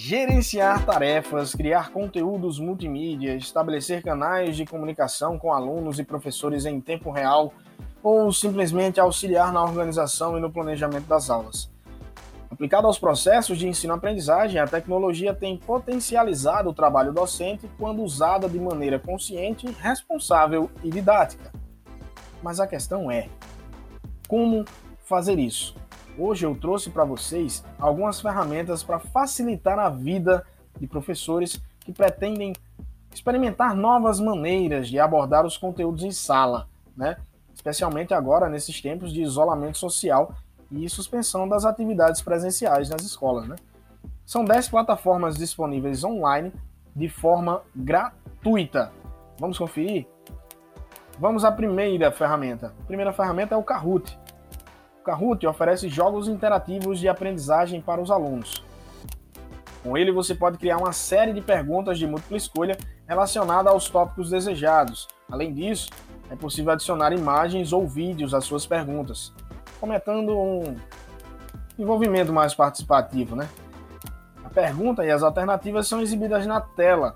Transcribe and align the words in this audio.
Gerenciar 0.00 0.86
tarefas, 0.86 1.56
criar 1.56 1.90
conteúdos 1.90 2.60
multimídia, 2.60 3.34
estabelecer 3.34 4.00
canais 4.00 4.56
de 4.56 4.64
comunicação 4.64 5.36
com 5.36 5.52
alunos 5.52 5.98
e 5.98 6.04
professores 6.04 6.64
em 6.64 6.80
tempo 6.80 7.10
real 7.10 7.52
ou 8.00 8.32
simplesmente 8.32 9.00
auxiliar 9.00 9.52
na 9.52 9.60
organização 9.60 10.38
e 10.38 10.40
no 10.40 10.52
planejamento 10.52 11.06
das 11.08 11.28
aulas. 11.28 11.68
Aplicado 12.48 12.86
aos 12.86 12.96
processos 12.96 13.58
de 13.58 13.66
ensino-aprendizagem, 13.66 14.60
a 14.60 14.68
tecnologia 14.68 15.34
tem 15.34 15.56
potencializado 15.56 16.70
o 16.70 16.74
trabalho 16.74 17.12
docente 17.12 17.68
quando 17.76 18.00
usada 18.00 18.48
de 18.48 18.60
maneira 18.60 19.00
consciente, 19.00 19.66
responsável 19.80 20.70
e 20.84 20.90
didática. 20.90 21.52
Mas 22.40 22.60
a 22.60 22.68
questão 22.68 23.10
é: 23.10 23.28
como 24.28 24.64
fazer 25.04 25.40
isso? 25.40 25.74
Hoje 26.18 26.44
eu 26.44 26.54
trouxe 26.56 26.90
para 26.90 27.04
vocês 27.04 27.64
algumas 27.78 28.20
ferramentas 28.20 28.82
para 28.82 28.98
facilitar 28.98 29.78
a 29.78 29.88
vida 29.88 30.44
de 30.76 30.84
professores 30.84 31.62
que 31.78 31.92
pretendem 31.92 32.52
experimentar 33.14 33.72
novas 33.76 34.18
maneiras 34.18 34.88
de 34.88 34.98
abordar 34.98 35.46
os 35.46 35.56
conteúdos 35.56 36.02
em 36.02 36.10
sala, 36.10 36.68
né? 36.96 37.18
especialmente 37.54 38.12
agora 38.12 38.48
nesses 38.48 38.80
tempos 38.80 39.12
de 39.12 39.22
isolamento 39.22 39.78
social 39.78 40.34
e 40.72 40.88
suspensão 40.88 41.48
das 41.48 41.64
atividades 41.64 42.20
presenciais 42.20 42.90
nas 42.90 43.02
escolas. 43.02 43.46
Né? 43.46 43.54
São 44.26 44.44
10 44.44 44.70
plataformas 44.70 45.36
disponíveis 45.36 46.02
online 46.02 46.52
de 46.96 47.08
forma 47.08 47.62
gratuita. 47.74 48.90
Vamos 49.38 49.56
conferir? 49.56 50.04
Vamos 51.16 51.44
à 51.44 51.52
primeira 51.52 52.10
ferramenta. 52.10 52.74
A 52.80 52.86
primeira 52.86 53.12
ferramenta 53.12 53.54
é 53.54 53.58
o 53.58 53.62
Kahoot. 53.62 54.18
Kahoot 55.08 55.46
oferece 55.46 55.88
jogos 55.88 56.28
interativos 56.28 57.00
de 57.00 57.08
aprendizagem 57.08 57.80
para 57.80 57.98
os 57.98 58.10
alunos. 58.10 58.62
Com 59.82 59.96
ele, 59.96 60.12
você 60.12 60.34
pode 60.34 60.58
criar 60.58 60.76
uma 60.76 60.92
série 60.92 61.32
de 61.32 61.40
perguntas 61.40 61.98
de 61.98 62.06
múltipla 62.06 62.36
escolha 62.36 62.76
relacionada 63.06 63.70
aos 63.70 63.88
tópicos 63.88 64.28
desejados. 64.28 65.08
Além 65.30 65.54
disso, 65.54 65.88
é 66.30 66.36
possível 66.36 66.72
adicionar 66.72 67.10
imagens 67.14 67.72
ou 67.72 67.88
vídeos 67.88 68.34
às 68.34 68.44
suas 68.44 68.66
perguntas, 68.66 69.32
cometendo 69.80 70.38
um 70.38 70.76
envolvimento 71.78 72.30
mais 72.30 72.54
participativo, 72.54 73.34
né? 73.34 73.48
A 74.44 74.50
pergunta 74.50 75.06
e 75.06 75.10
as 75.10 75.22
alternativas 75.22 75.88
são 75.88 76.02
exibidas 76.02 76.46
na 76.46 76.60
tela 76.60 77.14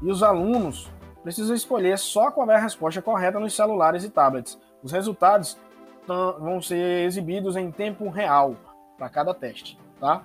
e 0.00 0.10
os 0.10 0.22
alunos 0.22 0.88
precisam 1.22 1.54
escolher 1.54 1.98
só 1.98 2.30
qual 2.30 2.50
é 2.50 2.56
a 2.56 2.60
resposta 2.60 3.02
correta 3.02 3.38
nos 3.38 3.54
celulares 3.54 4.04
e 4.04 4.08
tablets. 4.08 4.58
Os 4.82 4.90
resultados 4.90 5.58
vão 6.38 6.60
ser 6.60 7.04
exibidos 7.04 7.56
em 7.56 7.70
tempo 7.70 8.08
real 8.08 8.56
para 8.98 9.08
cada 9.08 9.34
teste, 9.34 9.78
tá? 9.98 10.22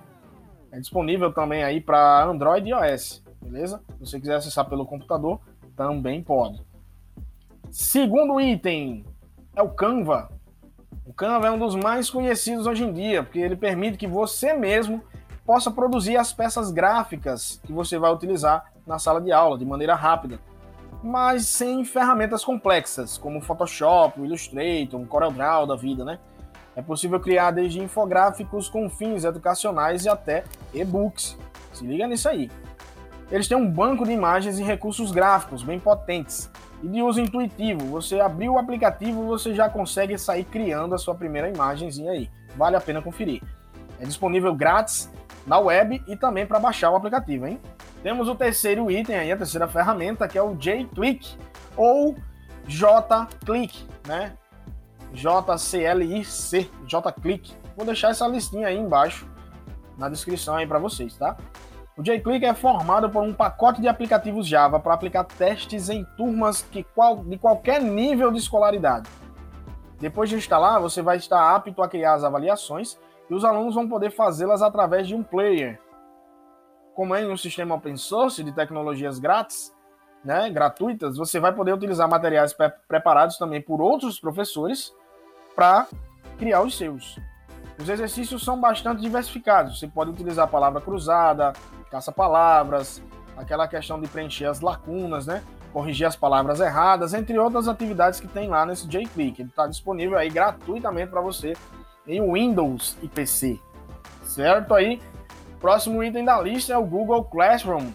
É 0.70 0.78
disponível 0.78 1.32
também 1.32 1.62
aí 1.64 1.80
para 1.80 2.24
Android 2.24 2.68
e 2.68 2.72
iOS, 2.72 3.22
beleza? 3.40 3.82
Se 3.94 4.00
você 4.00 4.20
quiser 4.20 4.36
acessar 4.36 4.68
pelo 4.68 4.84
computador, 4.84 5.40
também 5.76 6.22
pode. 6.22 6.60
Segundo 7.70 8.40
item 8.40 9.04
é 9.54 9.62
o 9.62 9.68
Canva. 9.68 10.30
O 11.04 11.12
Canva 11.12 11.46
é 11.46 11.50
um 11.50 11.58
dos 11.58 11.74
mais 11.74 12.10
conhecidos 12.10 12.66
hoje 12.66 12.84
em 12.84 12.92
dia, 12.92 13.22
porque 13.22 13.38
ele 13.38 13.56
permite 13.56 13.96
que 13.96 14.06
você 14.06 14.52
mesmo 14.52 15.02
possa 15.44 15.70
produzir 15.70 16.16
as 16.16 16.32
peças 16.32 16.70
gráficas 16.70 17.60
que 17.64 17.72
você 17.72 17.98
vai 17.98 18.12
utilizar 18.12 18.72
na 18.86 18.98
sala 18.98 19.20
de 19.20 19.30
aula 19.30 19.56
de 19.56 19.64
maneira 19.64 19.94
rápida, 19.94 20.40
mas 21.06 21.46
sem 21.46 21.84
ferramentas 21.84 22.44
complexas, 22.44 23.16
como 23.16 23.40
Photoshop, 23.40 24.20
Illustrator, 24.20 24.98
um 24.98 25.06
CorelDRAW 25.06 25.64
da 25.64 25.76
vida, 25.76 26.04
né? 26.04 26.18
É 26.74 26.82
possível 26.82 27.20
criar 27.20 27.52
desde 27.52 27.80
infográficos 27.80 28.68
com 28.68 28.90
fins 28.90 29.24
educacionais 29.24 30.04
e 30.04 30.08
até 30.08 30.42
e-books. 30.74 31.38
Se 31.72 31.86
liga 31.86 32.08
nisso 32.08 32.28
aí. 32.28 32.50
Eles 33.30 33.46
têm 33.46 33.56
um 33.56 33.70
banco 33.70 34.04
de 34.04 34.10
imagens 34.10 34.58
e 34.58 34.64
recursos 34.64 35.12
gráficos 35.12 35.62
bem 35.62 35.78
potentes, 35.78 36.50
e 36.82 36.88
de 36.88 37.00
uso 37.02 37.20
intuitivo. 37.20 37.86
Você 37.86 38.18
abriu 38.18 38.54
o 38.54 38.58
aplicativo, 38.58 39.26
você 39.26 39.54
já 39.54 39.70
consegue 39.70 40.18
sair 40.18 40.44
criando 40.44 40.94
a 40.94 40.98
sua 40.98 41.14
primeira 41.14 41.48
imagenzinha 41.48 42.10
aí. 42.10 42.28
Vale 42.56 42.74
a 42.74 42.80
pena 42.80 43.00
conferir. 43.00 43.42
É 44.00 44.04
disponível 44.04 44.54
grátis 44.54 45.08
na 45.46 45.58
web 45.58 46.02
e 46.06 46.16
também 46.16 46.46
para 46.46 46.58
baixar 46.58 46.90
o 46.90 46.96
aplicativo, 46.96 47.46
hein? 47.46 47.60
Temos 48.02 48.28
o 48.28 48.34
terceiro 48.34 48.90
item 48.90 49.16
aí, 49.16 49.32
a 49.32 49.36
terceira 49.36 49.68
ferramenta, 49.68 50.26
que 50.26 50.36
é 50.36 50.42
o 50.42 50.54
J-Click 50.54 51.36
ou 51.76 52.16
J-Click, 52.66 53.86
né? 54.06 54.32
J-C-L-I-C, 55.12 56.70
J-Click. 56.86 57.54
Vou 57.76 57.86
deixar 57.86 58.10
essa 58.10 58.26
listinha 58.26 58.68
aí 58.68 58.76
embaixo 58.76 59.28
na 59.96 60.08
descrição 60.08 60.56
aí 60.56 60.66
para 60.66 60.78
vocês, 60.78 61.16
tá? 61.16 61.36
O 61.96 62.02
JClick 62.02 62.44
é 62.44 62.52
formado 62.52 63.08
por 63.08 63.22
um 63.22 63.32
pacote 63.32 63.80
de 63.80 63.88
aplicativos 63.88 64.46
Java 64.46 64.78
para 64.78 64.92
aplicar 64.92 65.24
testes 65.24 65.88
em 65.88 66.04
turmas 66.16 66.60
que 66.60 66.82
qual, 66.82 67.24
de 67.24 67.38
qualquer 67.38 67.80
nível 67.80 68.30
de 68.30 68.38
escolaridade. 68.38 69.08
Depois 69.98 70.28
de 70.28 70.36
instalar, 70.36 70.78
você 70.78 71.00
vai 71.00 71.16
estar 71.16 71.54
apto 71.54 71.82
a 71.82 71.88
criar 71.88 72.12
as 72.12 72.22
avaliações 72.22 72.98
e 73.28 73.34
os 73.34 73.44
alunos 73.44 73.74
vão 73.74 73.88
poder 73.88 74.10
fazê-las 74.10 74.62
através 74.62 75.06
de 75.06 75.14
um 75.14 75.22
player. 75.22 75.80
Como 76.94 77.14
é 77.14 77.22
em 77.22 77.30
um 77.30 77.36
sistema 77.36 77.74
open 77.74 77.96
source 77.96 78.42
de 78.42 78.52
tecnologias 78.52 79.18
grátis, 79.18 79.74
né, 80.24 80.50
gratuitas, 80.50 81.16
você 81.16 81.38
vai 81.38 81.52
poder 81.52 81.72
utilizar 81.72 82.08
materiais 82.08 82.52
pre 82.52 82.70
preparados 82.88 83.36
também 83.38 83.60
por 83.60 83.80
outros 83.80 84.18
professores 84.18 84.92
para 85.54 85.86
criar 86.38 86.62
os 86.62 86.76
seus. 86.76 87.18
Os 87.78 87.88
exercícios 87.88 88.42
são 88.42 88.58
bastante 88.58 89.02
diversificados. 89.02 89.78
Você 89.78 89.86
pode 89.86 90.10
utilizar 90.10 90.46
a 90.46 90.48
palavra 90.48 90.80
cruzada, 90.80 91.52
caça-palavras, 91.90 93.02
aquela 93.36 93.68
questão 93.68 94.00
de 94.00 94.08
preencher 94.08 94.46
as 94.46 94.60
lacunas, 94.60 95.26
né? 95.26 95.42
Corrigir 95.72 96.06
as 96.06 96.16
palavras 96.16 96.58
erradas, 96.58 97.12
entre 97.12 97.38
outras 97.38 97.68
atividades 97.68 98.18
que 98.18 98.26
tem 98.26 98.48
lá 98.48 98.64
nesse 98.64 98.88
JClick. 98.88 99.42
Ele 99.42 99.50
está 99.50 99.66
disponível 99.66 100.16
aí 100.16 100.30
gratuitamente 100.30 101.10
para 101.10 101.20
você 101.20 101.54
em 102.06 102.20
Windows 102.32 102.96
e 103.02 103.08
PC. 103.08 103.58
Certo 104.22 104.74
aí? 104.74 105.00
Próximo 105.60 106.02
item 106.02 106.24
da 106.24 106.40
lista 106.40 106.72
é 106.72 106.76
o 106.76 106.84
Google 106.84 107.24
Classroom. 107.24 107.90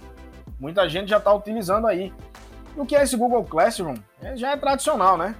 Muita 0.59 0.87
gente 0.89 1.09
já 1.09 1.17
está 1.17 1.33
utilizando 1.33 1.87
aí. 1.87 2.13
O 2.75 2.85
que 2.85 2.95
é 2.95 3.03
esse 3.03 3.17
Google 3.17 3.43
Classroom? 3.43 3.95
É, 4.21 4.35
já 4.35 4.51
é 4.51 4.57
tradicional, 4.57 5.17
né? 5.17 5.35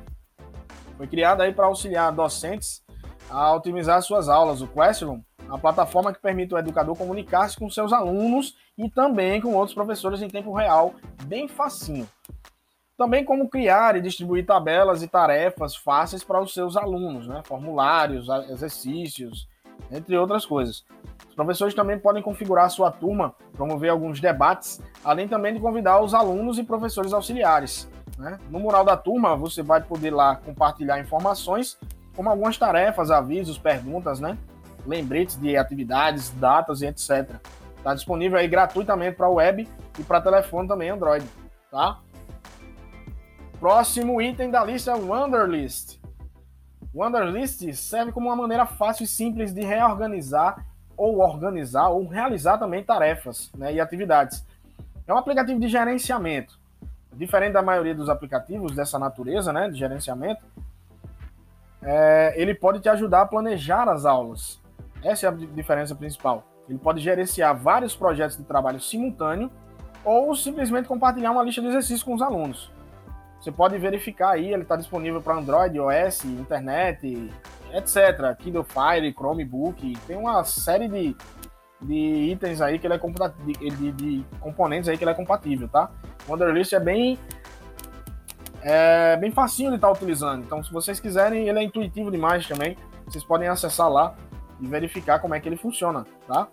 Foi 0.98 1.08
criado 1.08 1.42
aí 1.42 1.54
para 1.54 1.66
auxiliar 1.66 2.12
docentes 2.12 2.84
a 3.30 3.54
otimizar 3.54 4.02
suas 4.02 4.28
aulas. 4.28 4.62
O 4.62 4.68
Classroom 4.68 5.22
a 5.52 5.58
plataforma 5.58 6.14
que 6.14 6.22
permite 6.22 6.54
o 6.54 6.58
educador 6.58 6.96
comunicar-se 6.96 7.58
com 7.58 7.70
seus 7.70 7.92
alunos 7.92 8.56
e 8.78 8.90
também 8.90 9.42
com 9.42 9.54
outros 9.54 9.74
professores 9.74 10.22
em 10.22 10.30
tempo 10.30 10.54
real, 10.54 10.96
bem 11.26 11.46
facinho. 11.48 12.08
Também 12.98 13.26
como 13.26 13.50
criar 13.50 13.96
e 13.96 14.02
distribuir 14.02 14.46
tabelas 14.46 15.02
e 15.02 15.08
tarefas 15.08 15.76
fáceis 15.76 16.24
para 16.24 16.42
os 16.42 16.54
seus 16.54 16.78
alunos, 16.78 17.28
né? 17.28 17.42
formulários, 17.46 18.28
exercícios, 18.50 19.48
entre 19.92 20.16
outras 20.18 20.46
coisas. 20.46 20.86
Os 21.28 21.36
professores 21.36 21.74
também 21.74 21.98
podem 21.98 22.22
configurar 22.22 22.70
sua 22.70 22.92
turma, 22.92 23.34
promover 23.54 23.90
alguns 23.90 24.20
debates, 24.20 24.82
além 25.04 25.28
também 25.28 25.54
de 25.54 25.60
convidar 25.60 26.02
os 26.02 26.14
alunos 26.14 26.60
e 26.60 26.64
professores 26.64 27.14
auxiliares. 27.14 27.90
Né? 28.18 28.38
No 28.50 28.60
mural 28.60 28.84
da 28.84 28.98
turma, 28.98 29.36
você 29.36 29.64
vai 29.64 29.82
poder 29.82 30.12
lá 30.12 30.36
compartilhar 30.36 31.00
informações, 31.00 31.80
como 32.16 32.30
algumas 32.30 32.58
tarefas, 32.58 33.10
avisos, 33.10 33.58
perguntas, 33.58 34.20
né? 34.20 34.38
lembretes 34.86 35.40
de 35.40 35.56
atividades, 35.58 36.30
datas 36.32 36.82
e 36.82 36.88
etc. 36.88 37.40
Está 37.78 37.94
disponível 37.96 38.38
aí 38.38 38.48
gratuitamente 38.48 39.18
para 39.18 39.30
web 39.30 39.68
e 39.98 40.04
para 40.04 40.22
telefone 40.22 40.68
também 40.68 40.90
Android, 40.90 41.26
tá? 41.72 42.00
Próximo 43.62 44.20
item 44.20 44.50
da 44.50 44.66
lista 44.66 44.90
é 44.90 44.96
o 44.96 45.10
Wanderlist. 45.10 46.02
Wanderlist 46.96 47.72
serve 47.74 48.12
como 48.12 48.28
uma 48.28 48.36
maneira 48.36 48.66
fácil 48.66 49.04
e 49.04 49.08
simples 49.08 49.54
de 49.54 49.62
reorganizar 49.62 50.66
ou 50.98 51.20
organizar 51.20 51.90
ou 51.90 52.08
realizar 52.08 52.58
também 52.58 52.84
tarefas 52.84 53.52
né, 53.56 53.72
e 53.72 53.80
atividades. 53.80 54.44
É 55.06 55.14
um 55.14 55.18
aplicativo 55.18 55.60
de 55.60 55.68
gerenciamento. 55.68 56.60
Diferente 57.14 57.54
da 57.54 57.62
maioria 57.62 57.94
dos 57.94 58.10
aplicativos 58.10 58.76
dessa 58.76 58.98
natureza, 58.98 59.54
né, 59.54 59.70
de 59.70 59.78
gerenciamento, 59.78 60.44
é, 61.84 62.34
ele 62.42 62.56
pode 62.56 62.80
te 62.80 62.90
ajudar 62.90 63.22
a 63.22 63.26
planejar 63.28 63.88
as 63.88 64.06
aulas, 64.06 64.60
essa 65.04 65.28
é 65.28 65.30
a 65.30 65.34
diferença 65.34 65.94
principal. 65.94 66.44
Ele 66.68 66.80
pode 66.80 67.00
gerenciar 67.00 67.56
vários 67.56 67.96
projetos 67.96 68.38
de 68.38 68.44
trabalho 68.44 68.82
simultâneo 68.82 69.52
ou 70.04 70.36
simplesmente 70.36 70.88
compartilhar 70.88 71.30
uma 71.30 71.44
lista 71.44 71.62
de 71.62 71.68
exercícios 71.68 72.02
com 72.02 72.16
os 72.16 72.24
alunos. 72.24 72.72
Você 73.42 73.52
pode 73.52 73.76
verificar 73.80 74.34
aí, 74.34 74.54
ele 74.54 74.62
está 74.62 74.76
disponível 74.76 75.20
para 75.20 75.36
Android, 75.36 75.76
iOS, 75.76 76.26
internet, 76.26 77.32
etc. 77.74 78.38
Kindle 78.38 78.64
Fire, 78.64 79.12
Chromebook, 79.12 79.98
tem 80.06 80.16
uma 80.16 80.44
série 80.44 80.88
de, 80.88 81.16
de 81.82 81.96
itens 82.32 82.62
aí 82.62 82.78
que 82.78 82.86
ele 82.86 82.94
é 82.94 83.00
compatível, 83.00 83.76
de, 83.76 83.92
de, 83.94 84.26
componentes 84.40 84.88
aí 84.88 84.96
que 84.96 85.04
ele 85.04 85.10
é 85.10 85.16
compatível, 85.16 85.68
tá? 85.68 85.90
O 86.28 86.32
Wonderlist 86.32 86.74
é 86.74 86.80
bem 86.80 87.18
é 88.62 89.18
bem 89.18 89.32
facinho 89.32 89.72
de 89.72 89.78
estar 89.78 89.88
tá 89.88 89.94
utilizando. 89.94 90.44
Então, 90.44 90.64
se 90.64 90.72
vocês 90.72 91.00
quiserem, 91.00 91.50
ele 91.50 91.58
é 91.58 91.64
intuitivo 91.64 92.12
demais 92.12 92.48
também. 92.48 92.78
Vocês 93.08 93.24
podem 93.24 93.48
acessar 93.48 93.90
lá 93.90 94.14
e 94.60 94.68
verificar 94.68 95.18
como 95.18 95.34
é 95.34 95.40
que 95.40 95.50
ele 95.50 95.58
funciona, 95.58 96.06
tá? 96.28 96.48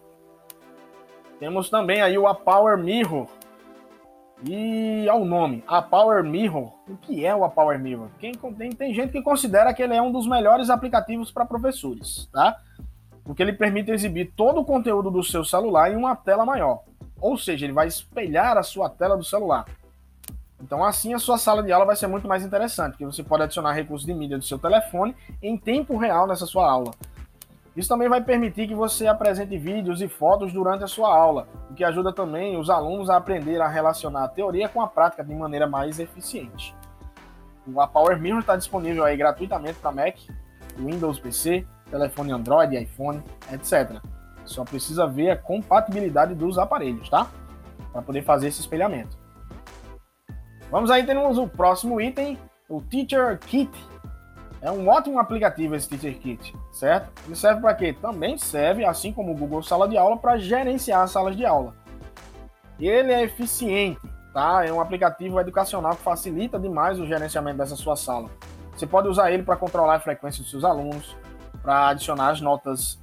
Temos 1.39 1.69
também 1.69 2.01
aí 2.01 2.17
o 2.17 2.27
A 2.27 2.35
Power 2.35 2.79
Mirror. 2.79 3.29
E 4.45 5.09
ao 5.09 5.25
nome, 5.25 5.65
a 5.67 5.83
Power 5.83 6.23
Mirror. 6.23 6.73
O 6.89 6.97
que 6.97 7.27
é 7.27 7.35
o 7.35 7.49
Power 7.49 7.79
Mirror? 7.79 8.09
Quem, 8.19 8.33
tem, 8.33 8.71
tem 8.71 8.95
gente 8.95 9.11
que 9.11 9.23
considera 9.23 9.75
que 9.75 9.83
ele 9.83 9.95
é 9.95 10.03
um 10.03 10.13
dos 10.13 10.27
melhores 10.27 10.71
aplicativos 10.71 11.31
para 11.31 11.45
professores, 11.45 12.29
tá? 12.33 12.57
Porque 13.25 13.43
ele 13.43 13.53
permite 13.53 13.91
exibir 13.91 14.33
todo 14.37 14.61
o 14.61 14.65
conteúdo 14.65 15.11
do 15.11 15.23
seu 15.23 15.45
celular 15.45 15.93
em 15.93 15.97
uma 15.97 16.15
tela 16.15 16.47
maior. 16.47 16.83
Ou 17.21 17.37
seja, 17.37 17.67
ele 17.67 17.73
vai 17.73 17.89
espelhar 17.89 18.57
a 18.57 18.63
sua 18.63 18.89
tela 18.89 19.17
do 19.17 19.25
celular. 19.25 19.67
Então, 20.61 20.85
assim, 20.85 21.15
a 21.15 21.19
sua 21.19 21.39
sala 21.39 21.63
de 21.63 21.73
aula 21.73 21.85
vai 21.85 21.97
ser 21.97 22.07
muito 22.07 22.27
mais 22.27 22.45
interessante, 22.45 22.93
porque 22.93 23.05
você 23.05 23.23
pode 23.23 23.45
adicionar 23.45 23.73
recursos 23.73 24.07
de 24.07 24.15
mídia 24.15 24.39
do 24.39 24.45
seu 24.45 24.59
telefone 24.59 25.15
em 25.43 25.57
tempo 25.57 25.97
real 25.97 26.27
nessa 26.27 26.47
sua 26.47 26.69
aula. 26.69 26.93
Isso 27.79 27.89
também 27.89 28.09
vai 28.09 28.21
permitir 28.21 28.67
que 28.67 28.75
você 28.75 29.07
apresente 29.07 29.57
vídeos 29.57 30.03
e 30.03 30.09
fotos 30.09 30.53
durante 30.53 30.83
a 30.83 30.89
sua 30.89 31.17
aula, 31.17 31.47
o 31.71 31.75
que 31.75 31.85
ajuda 31.85 32.13
também 32.13 32.59
os 32.59 32.69
alunos 32.69 33.09
a 33.09 33.17
aprender 33.17 33.61
a 33.61 33.69
relacionar 33.69 34.25
a 34.25 34.29
teoria 34.29 34.69
com 34.69 34.83
a 34.83 34.89
prática 34.89 35.23
de 35.23 35.33
maneira 35.33 35.65
mais 35.65 36.01
eficiente. 36.01 36.75
O 37.65 37.87
Power 37.87 38.21
Mirror 38.21 38.41
está 38.41 38.57
disponível 38.57 39.05
aí 39.05 39.17
gratuitamente 39.17 39.79
para 39.79 39.93
Mac, 39.93 40.17
Windows 40.77 41.21
PC, 41.21 41.65
telefone 41.89 42.33
Android, 42.33 42.77
iPhone, 42.77 43.23
etc. 43.53 44.03
Só 44.45 44.65
precisa 44.65 45.07
ver 45.07 45.31
a 45.31 45.37
compatibilidade 45.37 46.35
dos 46.35 46.59
aparelhos, 46.59 47.09
tá? 47.09 47.29
Para 47.93 48.03
poder 48.03 48.25
fazer 48.25 48.49
esse 48.49 48.61
espelhamento. 48.61 49.17
Vamos 50.69 50.91
aí, 50.91 51.07
temos 51.07 51.39
o 51.39 51.47
próximo 51.47 52.01
item, 52.01 52.37
o 52.69 52.83
Teacher 52.83 53.39
Kit. 53.39 53.71
É 54.61 54.71
um 54.71 54.89
ótimo 54.89 55.19
aplicativo 55.19 55.75
esse 55.75 55.89
Teacher 55.89 56.19
Kit, 56.19 56.55
certo? 56.73 57.11
Ele 57.27 57.37
serve 57.37 57.61
para 57.61 57.75
quê? 57.75 57.93
Também 57.93 58.37
serve, 58.37 58.85
assim 58.85 59.13
como 59.13 59.33
o 59.33 59.37
Google 59.37 59.63
Sala 59.63 59.89
de 59.89 59.97
Aula, 59.97 60.17
para 60.17 60.37
gerenciar 60.39 61.03
as 61.03 61.11
salas 61.11 61.37
de 61.37 61.47
aula. 61.47 61.75
Ele 62.79 63.13
é 63.13 63.23
eficiente, 63.23 64.01
tá? 64.33 64.65
É 64.65 64.73
um 64.73 64.81
aplicativo 64.81 65.39
educacional 65.39 65.95
que 65.95 66.03
facilita 66.03 66.59
demais 66.59 66.99
o 66.99 67.07
gerenciamento 67.07 67.59
dessa 67.59 67.77
sua 67.77 67.97
sala. 67.97 68.29
Você 68.77 68.87
pode 68.87 69.09
usar 69.09 69.31
ele 69.31 69.43
para 69.43 69.57
controlar 69.57 69.97
a 69.97 70.01
frequência 70.01 70.43
dos 70.43 70.51
seus 70.51 70.65
alunos, 70.65 71.17
para 71.63 71.89
adicionar 71.89 72.31
as 72.31 72.41
notas 72.41 73.01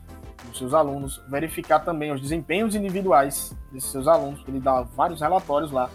dos 0.48 0.58
seus 0.58 0.74
alunos, 0.74 1.24
verificar 1.30 1.80
também 1.80 2.12
os 2.12 2.22
desempenhos 2.22 2.76
individuais 2.76 3.56
desses 3.72 3.92
seus 3.92 4.08
alunos, 4.08 4.44
ele 4.48 4.60
dá 4.60 4.82
vários 4.82 5.22
relatórios 5.22 5.72
lá 5.72 5.90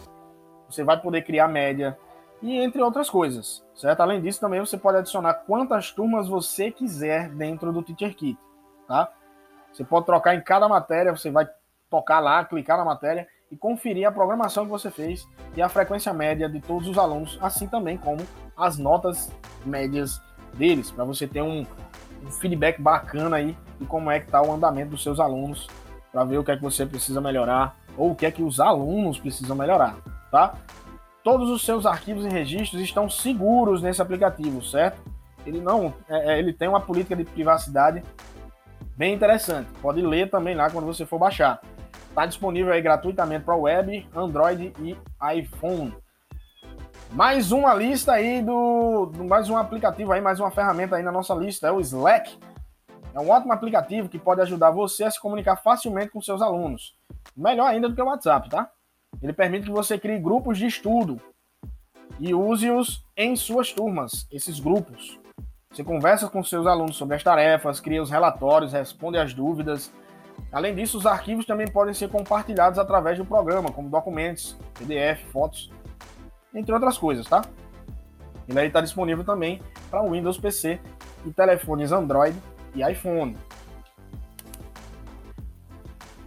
você 0.70 0.84
vai 0.84 0.98
poder 1.00 1.22
criar 1.22 1.48
média 1.48 1.98
e 2.42 2.58
entre 2.58 2.82
outras 2.82 3.10
coisas, 3.10 3.64
certo? 3.74 4.00
Além 4.00 4.20
disso, 4.20 4.40
também 4.40 4.60
você 4.60 4.78
pode 4.78 4.98
adicionar 4.98 5.34
quantas 5.46 5.90
turmas 5.90 6.28
você 6.28 6.70
quiser 6.70 7.28
dentro 7.30 7.72
do 7.72 7.82
Teacher 7.82 8.14
Kit, 8.14 8.38
tá? 8.88 9.12
Você 9.72 9.84
pode 9.84 10.06
trocar 10.06 10.34
em 10.34 10.40
cada 10.40 10.68
matéria, 10.68 11.14
você 11.16 11.30
vai 11.30 11.48
tocar 11.88 12.20
lá, 12.20 12.44
clicar 12.44 12.78
na 12.78 12.84
matéria 12.84 13.28
e 13.50 13.56
conferir 13.56 14.06
a 14.06 14.12
programação 14.12 14.64
que 14.64 14.70
você 14.70 14.90
fez 14.90 15.28
e 15.54 15.62
a 15.62 15.68
frequência 15.68 16.12
média 16.12 16.48
de 16.48 16.60
todos 16.60 16.88
os 16.88 16.96
alunos, 16.96 17.38
assim 17.42 17.66
também 17.66 17.98
como 17.98 18.20
as 18.56 18.78
notas 18.78 19.30
médias 19.64 20.20
deles, 20.54 20.90
para 20.90 21.04
você 21.04 21.26
ter 21.26 21.42
um, 21.42 21.66
um, 22.24 22.30
feedback 22.30 22.80
bacana 22.80 23.36
aí 23.36 23.56
de 23.78 23.86
como 23.86 24.10
é 24.10 24.18
que 24.18 24.26
está 24.26 24.42
o 24.42 24.52
andamento 24.52 24.90
dos 24.90 25.02
seus 25.02 25.20
alunos, 25.20 25.68
para 26.10 26.24
ver 26.24 26.38
o 26.38 26.44
que 26.44 26.50
é 26.50 26.56
que 26.56 26.62
você 26.62 26.86
precisa 26.86 27.20
melhorar 27.20 27.76
ou 27.96 28.12
o 28.12 28.14
que 28.14 28.26
é 28.26 28.30
que 28.30 28.42
os 28.42 28.60
alunos 28.60 29.18
precisam 29.18 29.54
melhorar 29.54 29.96
tá? 30.30 30.54
Todos 31.22 31.50
os 31.50 31.64
seus 31.64 31.84
arquivos 31.84 32.24
e 32.24 32.28
registros 32.28 32.80
estão 32.80 33.08
seguros 33.10 33.82
nesse 33.82 34.00
aplicativo, 34.00 34.62
certo? 34.62 35.02
Ele 35.44 35.60
não, 35.60 35.94
é, 36.08 36.34
é, 36.34 36.38
ele 36.38 36.52
tem 36.52 36.68
uma 36.68 36.80
política 36.80 37.14
de 37.16 37.24
privacidade 37.24 38.02
bem 38.96 39.14
interessante. 39.14 39.68
Pode 39.82 40.00
ler 40.00 40.30
também 40.30 40.54
lá 40.54 40.70
quando 40.70 40.86
você 40.86 41.04
for 41.04 41.18
baixar. 41.18 41.60
Está 42.08 42.26
disponível 42.26 42.72
aí 42.72 42.82
gratuitamente 42.82 43.44
para 43.44 43.54
web, 43.54 44.08
Android 44.14 44.72
e 44.78 44.96
iPhone. 45.38 45.94
Mais 47.12 47.52
uma 47.52 47.74
lista 47.74 48.12
aí 48.12 48.40
do, 48.40 49.06
do, 49.06 49.24
mais 49.24 49.50
um 49.50 49.56
aplicativo 49.56 50.12
aí, 50.12 50.20
mais 50.20 50.38
uma 50.38 50.50
ferramenta 50.50 50.96
aí 50.96 51.02
na 51.02 51.12
nossa 51.12 51.34
lista 51.34 51.66
é 51.66 51.72
o 51.72 51.80
Slack. 51.80 52.38
É 53.12 53.20
um 53.20 53.28
ótimo 53.30 53.52
aplicativo 53.52 54.08
que 54.08 54.18
pode 54.18 54.40
ajudar 54.40 54.70
você 54.70 55.04
a 55.04 55.10
se 55.10 55.20
comunicar 55.20 55.56
facilmente 55.56 56.12
com 56.12 56.20
seus 56.20 56.40
alunos. 56.40 56.94
Melhor 57.36 57.66
ainda 57.66 57.88
do 57.88 57.94
que 57.94 58.02
o 58.02 58.06
WhatsApp, 58.06 58.48
tá? 58.48 58.70
Ele 59.22 59.32
permite 59.32 59.66
que 59.66 59.72
você 59.72 59.98
crie 59.98 60.18
grupos 60.18 60.58
de 60.58 60.66
estudo 60.66 61.20
e 62.18 62.34
use-os 62.34 63.04
em 63.16 63.36
suas 63.36 63.72
turmas, 63.72 64.26
esses 64.30 64.60
grupos. 64.60 65.18
Você 65.72 65.84
conversa 65.84 66.28
com 66.28 66.42
seus 66.42 66.66
alunos 66.66 66.96
sobre 66.96 67.16
as 67.16 67.22
tarefas, 67.22 67.80
cria 67.80 68.02
os 68.02 68.10
relatórios, 68.10 68.72
responde 68.72 69.18
às 69.18 69.32
dúvidas. 69.32 69.92
Além 70.50 70.74
disso, 70.74 70.98
os 70.98 71.06
arquivos 71.06 71.46
também 71.46 71.68
podem 71.70 71.94
ser 71.94 72.08
compartilhados 72.08 72.78
através 72.78 73.18
do 73.18 73.24
programa, 73.24 73.70
como 73.70 73.88
documentos, 73.88 74.56
PDF, 74.78 75.22
fotos, 75.30 75.70
entre 76.54 76.72
outras 76.72 76.98
coisas, 76.98 77.26
tá? 77.26 77.42
Ele 78.48 78.66
está 78.66 78.80
disponível 78.80 79.24
também 79.24 79.62
para 79.88 80.02
Windows 80.02 80.38
PC 80.38 80.80
e 81.24 81.30
telefones 81.30 81.92
Android 81.92 82.36
e 82.74 82.82
iPhone. 82.82 83.36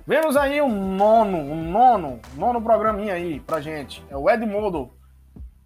Vemos 0.06 0.36
aí 0.36 0.62
um 0.62 0.98
nono, 0.98 1.38
um 1.38 1.72
nono, 1.72 2.20
nono 2.36 2.62
programinha 2.62 3.14
aí 3.14 3.40
pra 3.40 3.62
gente. 3.62 4.04
É 4.10 4.18
o 4.18 4.30
Edmodo. 4.30 4.92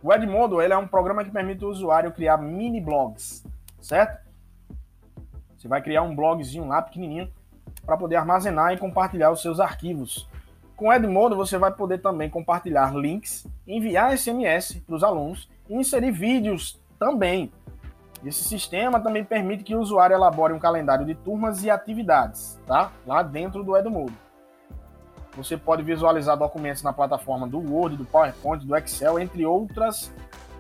O 0.04 0.14
Edmodo, 0.14 0.62
ele 0.62 0.72
é 0.72 0.78
um 0.78 0.88
programa 0.88 1.24
que 1.24 1.32
permite 1.32 1.66
o 1.66 1.70
usuário 1.70 2.12
criar 2.12 2.38
mini 2.38 2.80
blogs, 2.80 3.44
certo? 3.82 4.24
Você 5.58 5.68
vai 5.68 5.82
criar 5.82 6.04
um 6.04 6.16
blogzinho 6.16 6.68
lá 6.68 6.84
pequenininho 6.84 7.32
para 7.84 7.98
poder 7.98 8.18
armazenar 8.18 8.72
e 8.74 8.78
compartilhar 8.78 9.32
os 9.32 9.42
seus 9.42 9.60
arquivos. 9.60 10.30
Com 10.76 10.90
o 10.90 10.94
Edmodo, 10.94 11.36
você 11.36 11.58
vai 11.58 11.72
poder 11.72 11.98
também 11.98 12.30
compartilhar 12.30 12.96
links, 12.96 13.48
enviar 13.66 14.16
SMS 14.16 14.76
para 14.86 14.96
os 14.96 15.04
alunos 15.04 15.50
e 15.68 15.74
inserir 15.74 16.12
vídeos 16.12 16.80
também. 17.00 17.52
Esse 18.24 18.44
sistema 18.44 19.00
também 19.00 19.24
permite 19.24 19.64
que 19.64 19.74
o 19.74 19.80
usuário 19.80 20.14
elabore 20.14 20.54
um 20.54 20.60
calendário 20.60 21.08
de 21.08 21.16
turmas 21.16 21.64
e 21.64 21.72
atividades, 21.72 22.60
tá? 22.68 22.92
Lá 23.04 23.24
dentro 23.24 23.64
do 23.64 23.76
Edmodo. 23.76 24.27
Você 25.38 25.56
pode 25.56 25.84
visualizar 25.84 26.36
documentos 26.36 26.82
na 26.82 26.92
plataforma 26.92 27.48
do 27.48 27.60
Word, 27.60 27.96
do 27.96 28.06
PowerPoint, 28.06 28.66
do 28.66 28.76
Excel, 28.76 29.20
entre 29.20 29.46
outras 29.46 30.12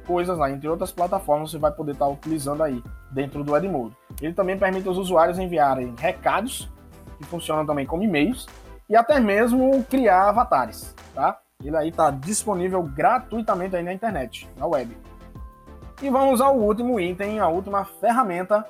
coisas 0.05 0.37
lá, 0.37 0.51
entre 0.51 0.69
outras 0.69 0.91
plataformas 0.91 1.51
você 1.51 1.57
vai 1.57 1.71
poder 1.71 1.93
estar 1.93 2.07
utilizando 2.07 2.61
aí 2.61 2.81
dentro 3.11 3.43
do 3.43 3.57
Edmodo. 3.57 3.95
Ele 4.21 4.33
também 4.33 4.57
permite 4.57 4.87
aos 4.87 4.97
usuários 4.97 5.39
enviarem 5.39 5.95
recados, 5.97 6.69
que 7.17 7.25
funcionam 7.25 7.65
também 7.65 7.87
como 7.87 8.03
e-mails, 8.03 8.47
e 8.87 8.95
até 8.95 9.19
mesmo 9.19 9.83
criar 9.83 10.29
avatares, 10.29 10.95
tá? 11.13 11.39
Ele 11.61 11.75
aí 11.75 11.89
está 11.89 12.11
disponível 12.11 12.83
gratuitamente 12.83 13.75
aí 13.75 13.83
na 13.83 13.91
internet, 13.91 14.47
na 14.55 14.67
web. 14.67 14.95
E 16.01 16.09
vamos 16.09 16.39
ao 16.39 16.55
último 16.55 16.99
item, 16.99 17.39
a 17.39 17.47
última 17.47 17.83
ferramenta 17.83 18.63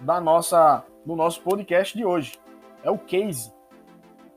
da 0.00 0.20
nossa, 0.20 0.84
do 1.06 1.14
nosso 1.14 1.40
podcast 1.40 1.96
de 1.96 2.04
hoje. 2.04 2.38
É 2.82 2.90
o 2.90 2.98
Case. 2.98 3.52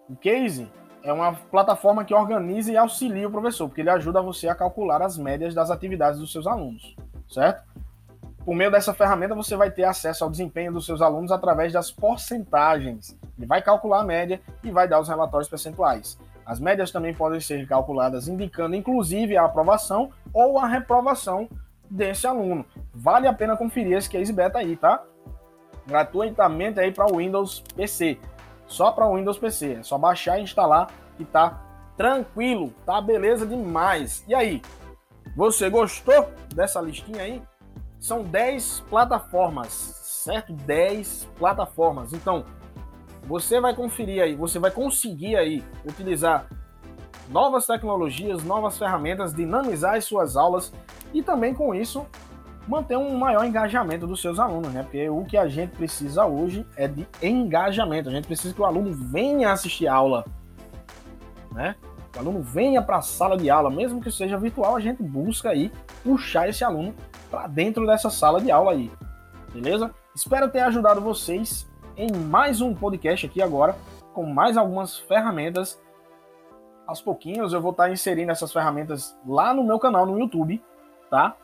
O 0.08 0.16
Case 0.16 0.72
é 1.04 1.12
uma 1.12 1.34
plataforma 1.34 2.06
que 2.06 2.14
organiza 2.14 2.72
e 2.72 2.78
auxilia 2.78 3.28
o 3.28 3.32
professor, 3.32 3.68
porque 3.68 3.82
ele 3.82 3.90
ajuda 3.90 4.22
você 4.22 4.48
a 4.48 4.56
calcular 4.56 5.02
as 5.02 5.18
médias 5.18 5.54
das 5.54 5.70
atividades 5.70 6.20
dos 6.20 6.32
seus 6.32 6.48
alunos, 6.48 6.96
certo? 7.30 7.62
Por 8.46 8.56
meio 8.56 8.72
dessa 8.72 8.94
ferramenta, 8.94 9.36
você 9.36 9.56
vai 9.56 9.70
ter 9.70 9.84
acesso 9.84 10.24
ao 10.24 10.30
desempenho 10.30 10.72
dos 10.72 10.86
seus 10.86 11.02
alunos 11.02 11.32
através 11.32 11.72
das 11.72 11.92
porcentagens. 11.92 13.18
Ele 13.38 13.48
vai 13.48 13.62
calcular 13.62 14.00
a 14.00 14.04
média 14.04 14.42
e 14.64 14.72
vai 14.72 14.88
dar 14.88 15.00
os 15.00 15.08
relatórios 15.08 15.50
percentuais. 15.50 16.18
As 16.46 16.60
médias 16.60 16.92
também 16.92 17.14
podem 17.14 17.40
ser 17.40 17.66
calculadas 17.68 18.28
indicando, 18.28 18.76
inclusive, 18.76 19.38
a 19.38 19.46
aprovação 19.46 20.10
ou 20.34 20.60
a 20.60 20.68
reprovação 20.68 21.48
desse 21.90 22.28
aluno. 22.28 22.66
Vale 22.94 23.28
a 23.28 23.34
pena 23.34 23.56
conferir 23.56 23.98
esse 23.98 24.10
case 24.10 24.34
beta 24.34 24.60
aí, 24.60 24.76
tá? 24.76 25.02
Gratuitamente 25.86 26.80
aí 26.80 26.92
para 26.92 27.12
o 27.12 27.18
Windows 27.18 27.64
PC 27.76 28.20
só 28.68 28.92
para 28.92 29.08
o 29.08 29.16
Windows 29.16 29.38
PC. 29.38 29.74
É 29.80 29.84
só 29.84 29.98
baixar 29.98 30.40
e 30.40 30.44
instalar 30.44 30.90
e 31.20 31.26
tá 31.26 31.62
tranquilo, 31.98 32.74
tá 32.86 33.00
beleza 33.02 33.46
demais. 33.46 34.24
E 34.28 34.34
aí, 34.34 34.62
você 35.36 35.70
gostou 35.70 36.32
dessa 36.54 36.82
listinha 36.82 37.24
aí? 37.24 37.42
São 38.00 38.24
10 38.24 38.82
plataformas, 38.90 39.72
certo? 39.72 40.54
10 40.54 41.30
plataformas. 41.38 42.14
Então, 42.14 42.46
você 43.26 43.60
vai 43.60 43.74
conferir 43.74 44.22
aí, 44.22 44.36
você 44.36 44.60
vai 44.60 44.72
conseguir 44.72 45.38
aí 45.38 45.64
utilizar 45.86 46.48
novas 47.30 47.66
tecnologias, 47.66 48.44
novas 48.44 48.78
ferramentas, 48.78 49.34
dinamizar 49.34 49.96
as 49.96 50.06
suas 50.06 50.36
aulas 50.36 50.74
e 51.14 51.24
também 51.24 51.54
com 51.54 51.74
isso 51.74 52.06
manter 52.68 52.98
um 52.98 53.18
maior 53.18 53.46
engajamento 53.46 54.08
dos 54.08 54.22
seus 54.22 54.40
alunos, 54.40 54.72
né? 54.72 54.84
Porque 54.84 55.10
o 55.10 55.26
que 55.26 55.38
a 55.38 55.48
gente 55.48 55.72
precisa 55.72 56.26
hoje 56.26 56.66
é 56.76 56.88
de 56.88 57.08
engajamento. 57.22 58.10
A 58.10 58.12
gente 58.12 58.28
precisa 58.28 58.54
que 58.54 58.62
o 58.62 58.66
aluno 58.66 58.92
venha 58.94 59.52
assistir 59.52 59.88
aula, 59.88 60.26
né? 61.52 61.76
O 62.16 62.20
aluno 62.20 62.42
venha 62.42 62.82
para 62.82 62.98
a 62.98 63.02
sala 63.02 63.36
de 63.36 63.50
aula, 63.50 63.70
mesmo 63.70 64.00
que 64.00 64.12
seja 64.12 64.38
virtual, 64.38 64.76
a 64.76 64.80
gente 64.80 65.02
busca 65.02 65.50
aí 65.50 65.72
puxar 66.04 66.48
esse 66.48 66.64
aluno 66.64 66.94
para 67.30 67.48
dentro 67.48 67.86
dessa 67.88 68.10
sala 68.10 68.40
de 68.40 68.52
aula 68.52 68.72
aí. 68.72 68.92
Beleza? 69.52 69.92
Espero 70.16 70.50
ter 70.50 70.60
ajudado 70.60 71.02
vocês 71.02 71.68
em 71.98 72.12
mais 72.12 72.62
um 72.62 72.74
podcast 72.74 73.26
aqui 73.26 73.42
agora, 73.42 73.76
com 74.14 74.26
mais 74.26 74.58
algumas 74.58 74.98
ferramentas 74.98 75.82
aos 76.86 77.02
pouquinhos 77.02 77.54
eu 77.54 77.62
vou 77.62 77.72
estar 77.72 77.92
inserindo 77.92 78.32
essas 78.32 78.52
ferramentas 78.52 79.18
lá 79.26 79.54
no 79.54 79.64
meu 79.64 79.80
canal 79.80 80.06
no 80.06 80.20
YouTube, 80.20 80.64
tá? 81.10 81.36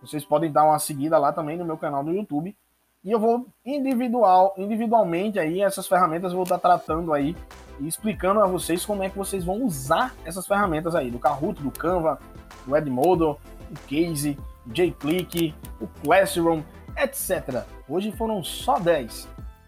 Vocês 0.00 0.24
podem 0.24 0.50
dar 0.50 0.64
uma 0.64 0.78
seguida 0.78 1.18
lá 1.18 1.32
também 1.32 1.56
no 1.56 1.64
meu 1.64 1.76
canal 1.76 2.02
do 2.02 2.12
YouTube. 2.12 2.56
E 3.02 3.10
eu 3.10 3.18
vou 3.18 3.46
individual, 3.64 4.54
individualmente 4.58 5.38
aí 5.38 5.62
essas 5.62 5.88
ferramentas 5.88 6.32
vou 6.32 6.42
estar 6.42 6.58
tratando 6.58 7.14
aí 7.14 7.34
e 7.78 7.88
explicando 7.88 8.40
a 8.40 8.46
vocês 8.46 8.84
como 8.84 9.02
é 9.02 9.08
que 9.08 9.16
vocês 9.16 9.42
vão 9.42 9.64
usar 9.64 10.14
essas 10.24 10.46
ferramentas 10.46 10.94
aí, 10.94 11.10
do 11.10 11.18
Kahoot, 11.18 11.62
do 11.62 11.70
Canva, 11.70 12.18
do 12.66 12.76
Edmodo, 12.76 13.38
o 13.70 13.88
Case, 13.88 14.38
o 14.66 14.70
JClick, 14.70 15.54
o 15.80 15.86
Classroom, 16.02 16.62
etc. 16.96 17.64
Hoje 17.88 18.12
foram 18.12 18.44
só 18.44 18.78
10. 18.78 19.26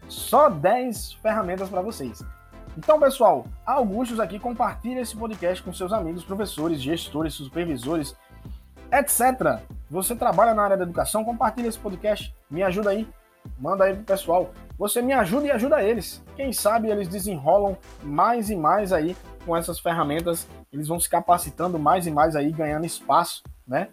Só 0.09 0.51
10 0.51 1.15
ferramentas 1.15 1.71
para 1.71 1.81
vocês. 1.81 2.23
Então, 2.77 2.99
pessoal, 3.01 3.47
Augustos 3.65 4.21
aqui 4.21 4.39
compartilha 4.39 5.01
esse 5.01 5.17
podcast 5.17 5.63
com 5.63 5.73
seus 5.73 5.93
amigos, 5.93 6.25
professores, 6.25 6.81
gestores, 6.81 7.35
supervisores, 7.35 8.17
etc. 8.93 9.61
Você 9.91 10.15
trabalha 10.15 10.55
na 10.55 10.63
área 10.63 10.77
da 10.77 10.85
educação, 10.85 11.25
compartilha 11.25 11.69
esse 11.69 11.79
podcast, 11.79 12.35
me 12.51 12.63
ajuda 12.63 12.91
aí, 12.91 13.09
manda 13.59 13.85
aí 13.85 13.95
pro 13.95 14.05
pessoal. 14.05 14.53
Você 14.79 15.01
me 15.01 15.13
ajuda 15.13 15.47
e 15.47 15.51
ajuda 15.51 15.83
eles. 15.83 16.23
Quem 16.37 16.53
sabe 16.53 16.91
eles 16.91 17.09
desenrolam 17.09 17.77
mais 18.03 18.51
e 18.51 18.57
mais 18.57 18.93
aí 18.93 19.17
com 19.45 19.57
essas 19.57 19.81
ferramentas, 19.81 20.47
eles 20.73 20.89
vão 20.89 21.01
se 21.01 21.09
capacitando 21.09 21.79
mais 21.79 22.07
e 22.07 22.11
mais 22.11 22.37
aí, 22.37 22.53
ganhando 22.53 22.87
espaço, 22.87 23.43
né? 23.67 23.89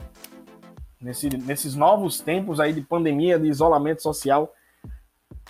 Nesse, 1.01 1.29
nesses 1.29 1.75
novos 1.75 2.19
tempos 2.19 2.59
aí 2.59 2.73
de 2.73 2.81
pandemia, 2.81 3.39
de 3.39 3.47
isolamento 3.47 4.01
social, 4.01 4.53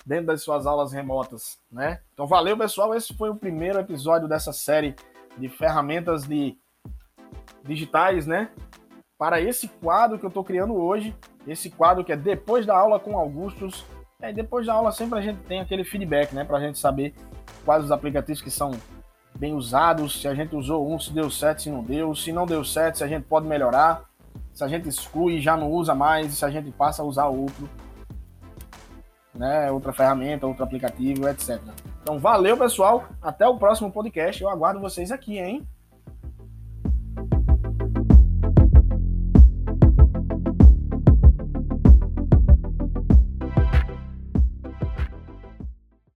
dentro 0.06 0.26
das 0.26 0.42
suas 0.42 0.66
aulas 0.66 0.92
remotas, 0.92 1.58
né? 1.70 2.00
Então 2.14 2.26
valeu, 2.26 2.56
pessoal. 2.56 2.94
Esse 2.94 3.14
foi 3.14 3.30
o 3.30 3.36
primeiro 3.36 3.78
episódio 3.78 4.28
dessa 4.28 4.52
série 4.52 4.94
de 5.36 5.48
ferramentas 5.48 6.24
de 6.24 6.56
digitais, 7.64 8.26
né? 8.26 8.50
Para 9.20 9.38
esse 9.38 9.68
quadro 9.68 10.18
que 10.18 10.24
eu 10.24 10.28
estou 10.28 10.42
criando 10.42 10.74
hoje, 10.74 11.14
esse 11.46 11.68
quadro 11.68 12.02
que 12.02 12.10
é 12.10 12.16
depois 12.16 12.64
da 12.64 12.74
aula 12.74 12.98
com 12.98 13.18
Augustus. 13.18 13.84
É, 14.18 14.32
depois 14.32 14.64
da 14.64 14.72
aula 14.72 14.90
sempre 14.92 15.18
a 15.18 15.20
gente 15.20 15.42
tem 15.42 15.60
aquele 15.60 15.84
feedback, 15.84 16.34
né? 16.34 16.42
Para 16.42 16.56
a 16.56 16.60
gente 16.62 16.78
saber 16.78 17.14
quais 17.62 17.84
os 17.84 17.92
aplicativos 17.92 18.40
que 18.40 18.50
são 18.50 18.70
bem 19.38 19.52
usados, 19.52 20.22
se 20.22 20.26
a 20.26 20.34
gente 20.34 20.56
usou 20.56 20.90
um, 20.90 20.98
se 20.98 21.12
deu 21.12 21.30
certo, 21.30 21.60
se 21.60 21.70
não 21.70 21.84
deu, 21.84 22.14
se 22.14 22.32
não 22.32 22.46
deu 22.46 22.64
certo, 22.64 22.96
se 22.96 23.04
a 23.04 23.06
gente 23.06 23.24
pode 23.24 23.46
melhorar, 23.46 24.08
se 24.54 24.64
a 24.64 24.68
gente 24.68 24.88
exclui 24.88 25.34
e 25.34 25.40
já 25.40 25.54
não 25.54 25.70
usa 25.70 25.94
mais, 25.94 26.32
se 26.32 26.44
a 26.46 26.50
gente 26.50 26.70
passa 26.70 27.02
a 27.02 27.04
usar 27.04 27.26
outro 27.26 27.68
né, 29.34 29.70
outra 29.70 29.92
ferramenta, 29.92 30.46
outro 30.46 30.64
aplicativo, 30.64 31.28
etc. 31.28 31.60
Então, 32.02 32.18
valeu, 32.18 32.56
pessoal. 32.56 33.04
Até 33.20 33.46
o 33.46 33.58
próximo 33.58 33.92
podcast. 33.92 34.42
Eu 34.42 34.48
aguardo 34.48 34.80
vocês 34.80 35.12
aqui, 35.12 35.38
hein? 35.38 35.68